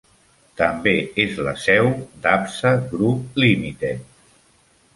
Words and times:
També 0.61 0.93
és 1.23 1.35
la 1.49 1.53
seu 1.65 1.91
d'Absa 2.25 2.73
Group 2.95 3.39
Limited. 3.45 4.05